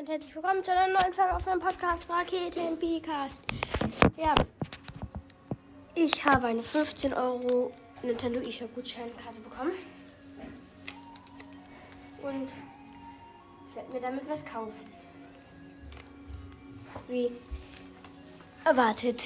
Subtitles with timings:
[0.00, 3.44] Und herzlich willkommen zu einer neuen Folge auf meinem Podcast Raketen Podcast.
[4.16, 4.34] Ja,
[5.94, 7.70] ich habe eine 15 Euro
[8.02, 9.72] Nintendo eShop Gutscheinkarte bekommen.
[12.22, 12.48] Und
[13.74, 14.86] werde mir damit was kaufen.
[17.06, 17.30] Wie
[18.64, 19.22] erwartet.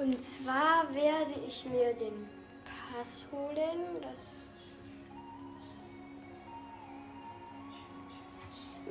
[0.00, 2.28] Und zwar werde ich mir den
[2.64, 4.00] Pass holen.
[4.00, 4.48] Das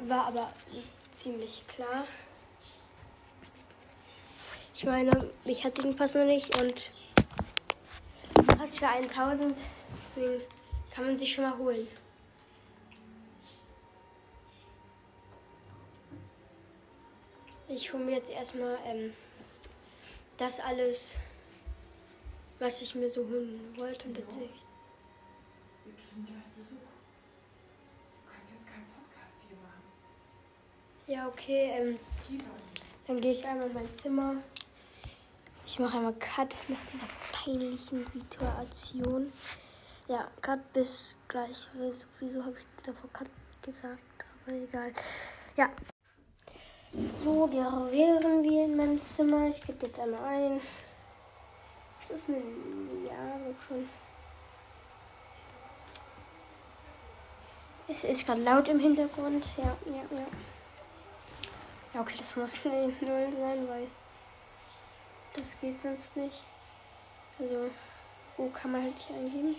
[0.10, 0.52] war aber
[1.14, 2.06] ziemlich klar.
[4.74, 6.92] Ich meine, ich hatte den Pass noch nicht und
[8.58, 9.58] Pass für 1000,
[10.16, 10.42] den
[10.94, 11.88] kann man sich schon mal holen.
[17.68, 19.14] Ich hole mir jetzt erstmal ähm,
[20.38, 21.20] das alles,
[22.60, 24.08] was ich mir so holen wollte.
[24.08, 24.62] Und jetzt sehe ich.
[25.84, 26.78] Wir kriegen gleich Besuch.
[26.78, 29.84] Du kannst jetzt keinen Podcast hier machen.
[31.08, 32.00] Ja, okay, ähm,
[33.08, 34.36] dann gehe ich einmal in mein Zimmer.
[35.66, 39.32] Ich mache einmal Cut nach dieser peinlichen Situation.
[40.08, 41.68] Ja, Cut bis gleich.
[42.20, 43.30] Wieso- habe ich davor Cut
[43.62, 44.02] gesagt?
[44.46, 44.92] Aber egal.
[45.56, 45.70] Ja.
[47.24, 49.48] So, wären wir in meinem Zimmer.
[49.50, 50.62] Ich gebe jetzt einmal ein.
[52.02, 53.90] Es ist eine Ja, schon.
[57.88, 59.46] Es ist gerade laut im Hintergrund.
[59.58, 60.26] Ja, ja, ja.
[61.96, 63.88] Ja, okay, das muss eine Null sein, weil
[65.34, 66.44] das geht sonst nicht.
[67.40, 67.72] Also,
[68.36, 69.56] wo kann man halt nicht eingeben?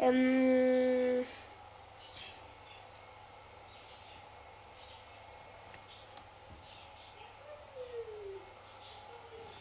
[0.00, 1.24] Ähm.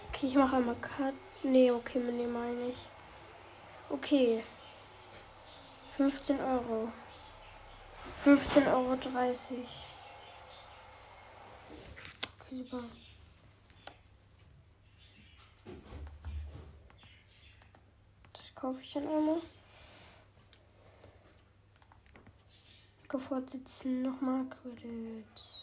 [0.09, 1.13] Okay, ich mache einmal Cut.
[1.43, 2.77] Nee, okay, nee, meine ich.
[3.89, 4.43] Okay.
[5.97, 6.91] 15 Euro.
[8.25, 8.93] 15,30 Euro.
[12.39, 12.83] Okay, super.
[18.33, 19.41] Das kaufe ich dann einmal.
[23.23, 25.62] Vorsitzen nochmal Credits.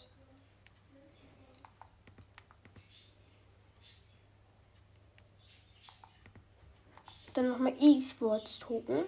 [7.35, 9.05] Dann nochmal E-Sports Token.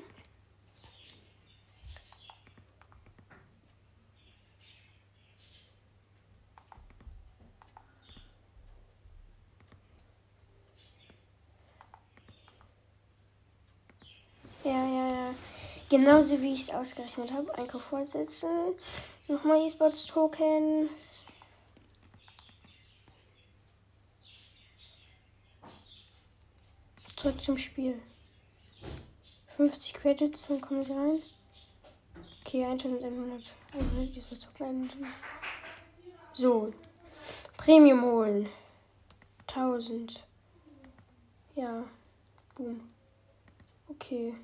[14.64, 15.34] Ja, ja, ja.
[15.90, 17.52] Genauso wie ich es ausgerechnet habe.
[17.58, 18.48] Einkauf vorsetzen.
[19.26, 20.88] Nochmal E-Sports Token.
[27.22, 28.02] Zurück zum Spiel.
[29.56, 31.22] 50 Credits, dann kommen sie rein.
[32.44, 33.40] Okay, 1100.
[33.74, 34.90] 100 E-Sports Token.
[36.32, 36.74] So.
[37.56, 38.48] Premium holen.
[39.46, 40.26] 1000.
[41.54, 41.84] Ja.
[42.56, 42.90] Boom.
[43.86, 44.34] Okay.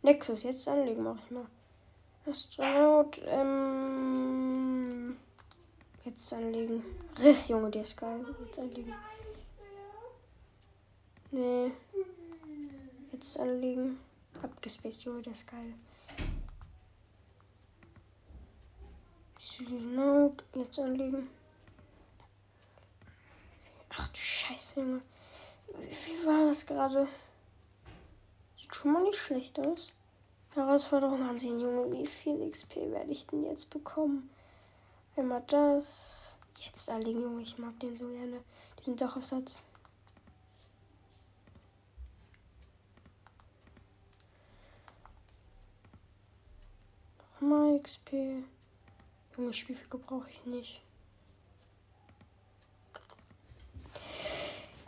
[0.00, 1.46] Nexus, jetzt anlegen mache ich mal.
[2.24, 5.18] Astronaut, ähm.
[6.06, 6.82] Jetzt anlegen.
[7.22, 8.24] Riss, Junge, der ist geil.
[8.42, 8.94] Jetzt anlegen.
[11.30, 11.72] Nee.
[13.16, 13.98] Jetzt anlegen.
[14.42, 15.72] Abgespaced, Junge, der ist geil.
[19.38, 21.30] Astronaut, jetzt anlegen.
[23.88, 25.00] Ach du Scheiße, Junge.
[25.78, 27.08] Wie, wie war das gerade?
[28.52, 29.88] Sieht schon mal nicht schlecht aus.
[30.50, 31.90] Herausforderung ansehen, Junge.
[31.92, 34.28] Wie viel XP werde ich denn jetzt bekommen?
[35.16, 36.36] Einmal das.
[36.60, 37.40] Jetzt anlegen, Junge.
[37.40, 38.42] Ich mag den so gerne.
[38.78, 39.62] Diesen Dachaufsatz.
[47.46, 48.42] Nochmal XP.
[49.36, 50.80] Junge, Spielfigur brauche ich nicht.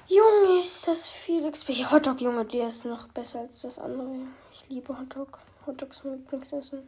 [0.09, 1.69] Junge, ist das viel XP.
[1.93, 4.27] Hotdog, Junge, der ist noch besser als das andere.
[4.51, 5.39] Ich liebe Hotdog.
[5.67, 6.83] Hotdog ist mein Lieblingsessen.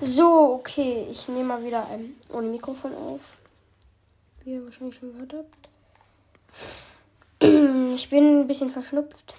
[0.00, 1.06] So, okay.
[1.10, 3.36] Ich nehme mal wieder ähm, ohne Mikrofon auf.
[4.42, 5.72] Wie ihr wahrscheinlich schon gehört habt.
[7.94, 9.36] Ich bin ein bisschen verschnupft.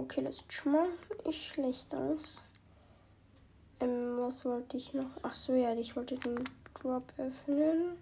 [0.00, 0.88] Okay, das sieht schon mal
[1.26, 2.42] nicht schlecht aus.
[3.80, 5.10] Ähm, was wollte ich noch?
[5.22, 6.42] Ach so, ja, ich wollte den
[6.72, 7.98] Drop öffnen.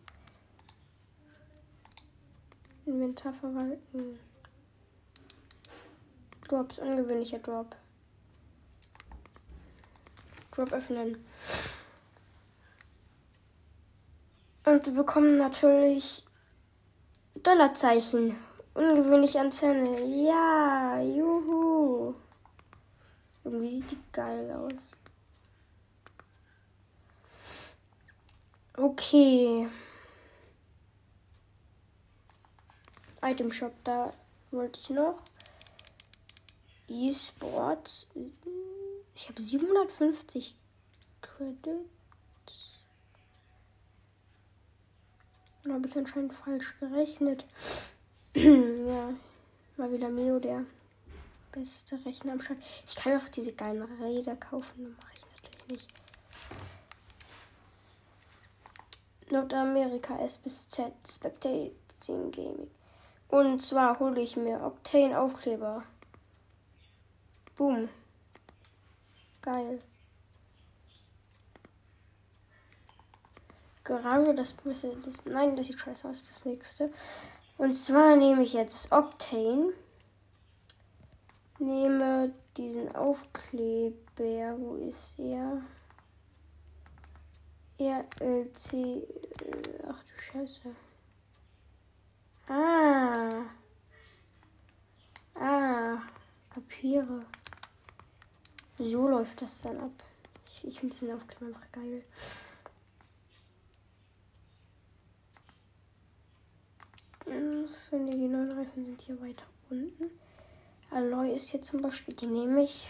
[2.86, 4.20] Inventar verwalten.
[6.46, 7.74] Drops, ungewöhnlicher Drop.
[10.52, 11.16] Drop öffnen.
[14.64, 16.24] Und wir bekommen natürlich
[17.42, 18.36] Dollarzeichen.
[18.74, 20.04] Ungewöhnliche Antenne.
[20.04, 22.14] Ja, juhu.
[23.44, 24.92] Irgendwie sieht die geil aus.
[28.76, 29.66] Okay.
[33.20, 34.12] Item Shop, da
[34.50, 35.20] wollte ich noch.
[36.86, 38.08] E-Sports.
[39.14, 40.56] Ich habe 750
[41.20, 41.90] Credits.
[45.64, 47.44] Dann habe ich anscheinend falsch gerechnet.
[48.34, 49.14] ja,
[49.76, 50.64] mal wieder Mio, der
[51.52, 52.58] beste Rechner am Start.
[52.86, 54.96] Ich kann einfach diese geilen Räder kaufen.
[54.96, 55.88] Mache ich natürlich nicht.
[59.30, 61.72] Nordamerika S bis Z Spectating
[62.30, 62.70] Gaming.
[63.28, 65.82] Und zwar hole ich mir Octane Aufkleber.
[67.56, 67.88] Boom.
[69.42, 69.80] Geil.
[73.84, 76.90] Garage, das Brüssel, das, nein, das sieht scheiße aus, das nächste.
[77.58, 79.72] Und zwar nehme ich jetzt Octane.
[81.58, 85.60] Nehme diesen Aufkleber, wo ist er?
[87.80, 89.04] RLC, äh,
[89.88, 90.74] ach du Scheiße.
[92.48, 93.42] Ah.
[95.34, 95.98] Ah,
[96.50, 97.24] kapiere.
[98.78, 100.04] So läuft das dann ab.
[100.46, 102.04] Ich, ich finde diesen Aufkleber einfach geil.
[108.78, 110.10] Reifen sind hier weiter unten.
[110.90, 112.88] Alloy ist hier zum Beispiel, die nehme ich.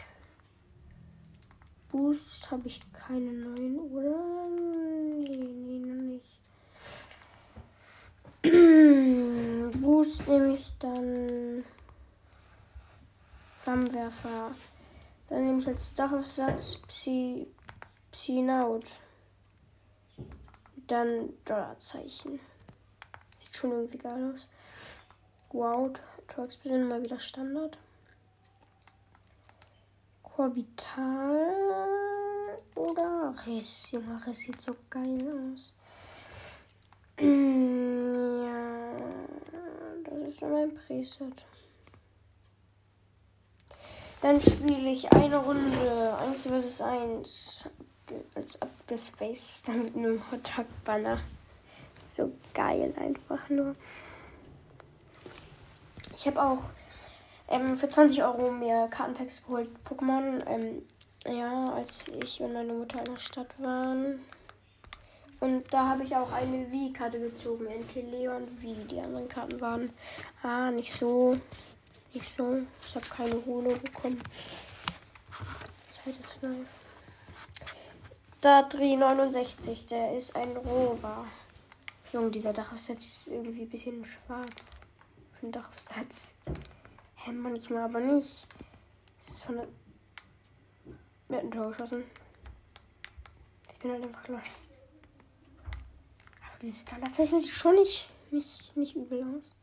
[1.91, 4.49] Boost habe ich keine neuen, oder?
[4.51, 6.41] Nee, nee, noch nicht.
[9.81, 11.65] Boost nehme ich dann
[13.57, 14.51] Flammenwerfer.
[15.29, 17.47] Dann nehme ich als Dachaufsatz Psi,
[18.13, 18.85] Psinaut.
[20.87, 22.41] Dann Dollarzeichen.
[23.41, 24.49] Sieht schon irgendwie geil aus.
[25.51, 25.93] Wow,
[26.27, 27.79] Trucks bitte mal wieder Standard.
[30.37, 31.49] Orbital
[32.75, 33.91] oder Riss.
[33.91, 35.75] Junge, Riss sieht so geil aus.
[37.19, 38.93] ja,
[40.05, 41.47] das ist mein Preset.
[44.21, 47.65] Dann spiele ich eine Runde 1 vs 1
[48.35, 51.21] als abgespaced mit einem Hot-Tag-Banner.
[52.15, 53.75] So geil einfach nur.
[56.19, 56.59] Ich habe auch
[57.49, 59.71] ähm, für 20 Euro mir Kartenpacks geholt.
[59.89, 60.83] Pokémon, ähm,
[61.25, 64.19] ja, als ich und meine Mutter in der Stadt waren.
[65.39, 67.67] Und da habe ich auch eine Wii-Karte gezogen.
[67.67, 68.85] Entweder Leon Wii.
[68.91, 69.93] Die anderen Karten waren
[70.43, 71.39] ah, nicht so.
[72.13, 72.63] Nicht so.
[72.85, 74.21] Ich habe keine Holo bekommen.
[75.89, 76.65] Zeit ist neu.
[78.41, 81.27] Datri 69, der ist ein Rover.
[82.13, 84.79] Junge, dieser Dachaufsatz ist irgendwie ein bisschen schwarz.
[85.39, 86.35] Für einen Dachaufsatz.
[87.15, 88.49] Hä, manchmal aber nicht.
[89.21, 89.69] Das ist von der.
[91.29, 92.03] Mir hat ein Tor geschossen.
[93.71, 94.73] Ich bin halt einfach lost.
[95.65, 99.55] Aber dieses Dollarzeichen sieht schon nicht, nicht, nicht übel aus.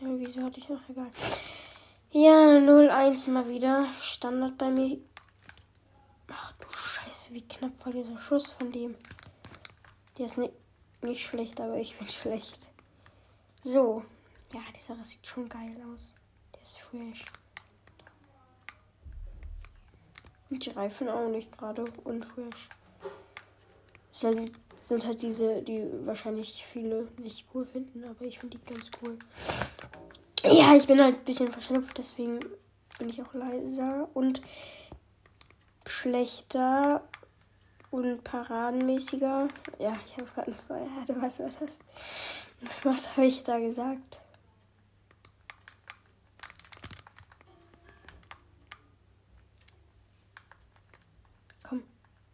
[0.00, 1.10] Ja, wieso hatte ich noch egal.
[2.12, 3.88] Ja, 0-1 mal wieder.
[3.98, 4.98] Standard bei mir.
[6.28, 8.94] Ach du Scheiße, wie knapp war dieser Schuss von dem.
[10.18, 10.52] Der ist nicht,
[11.04, 12.68] nicht schlecht, aber ich bin schlecht.
[13.62, 14.02] So.
[14.52, 16.14] Ja, dieser sieht schon geil aus.
[16.54, 17.24] Der ist fresh.
[20.50, 22.68] Und die Reifen auch nicht gerade unfresh.
[24.12, 24.52] Sind,
[24.84, 29.18] sind halt diese, die wahrscheinlich viele nicht cool finden, aber ich finde die ganz cool.
[30.44, 32.38] Ja, ich bin halt ein bisschen verschnupft, deswegen
[32.98, 34.40] bin ich auch leiser und
[35.86, 37.02] schlechter
[37.94, 39.48] und paradenmäßiger.
[39.78, 41.58] Ja, ich habe gerade eine Was war das?
[42.82, 44.20] Was habe ich da gesagt?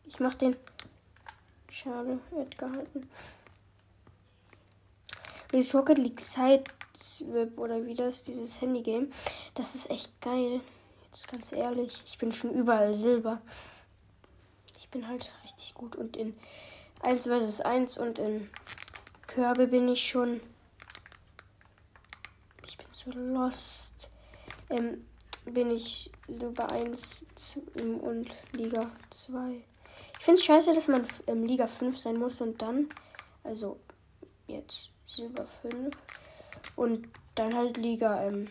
[0.05, 0.57] Ich mach den.
[1.71, 3.09] Schade, hat gehalten.
[5.53, 9.11] Dieses Rocket League Sideswip oder wie das, dieses Handy-Game,
[9.55, 10.61] das ist echt geil.
[11.05, 13.41] Jetzt ganz ehrlich, ich bin schon überall Silber.
[14.91, 16.35] Bin halt richtig gut und in
[17.03, 18.51] 1 vs 1 und in
[19.27, 20.41] Körbe bin ich schon.
[22.67, 24.11] Ich bin so lost.
[24.69, 25.05] Ähm,
[25.45, 27.27] bin ich Silber 1
[28.03, 28.81] und Liga
[29.11, 29.63] 2.
[30.19, 32.89] Ich finde es scheiße, dass man ähm, Liga 5 sein muss und dann,
[33.43, 33.81] also
[34.47, 35.97] jetzt Silber 5
[36.77, 38.49] und dann halt Liga, ähm,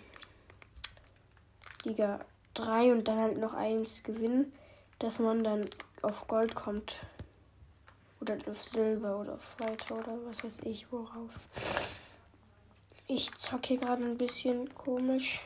[1.84, 2.20] Liga
[2.56, 4.52] 3 und dann halt noch eins gewinnen,
[5.00, 5.66] dass man dann
[6.02, 6.98] auf Gold kommt.
[8.22, 11.34] Oder auf Silber oder auf Weiter oder was weiß ich worauf.
[13.08, 15.42] Ich zocke hier gerade ein bisschen komisch.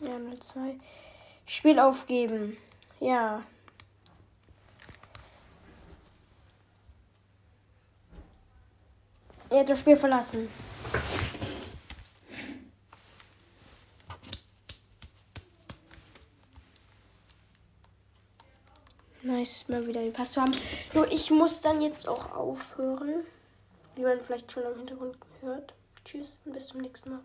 [0.00, 0.78] Ja, 02.
[1.44, 2.56] Spiel aufgeben.
[3.00, 3.42] Ja.
[9.50, 10.48] Er hat das Spiel verlassen.
[19.68, 20.52] Mal wieder den Pass zu haben.
[20.92, 23.24] So, ich muss dann jetzt auch aufhören.
[23.94, 25.74] Wie man vielleicht schon am Hintergrund hört.
[26.04, 27.20] Tschüss und bis zum nächsten Mal.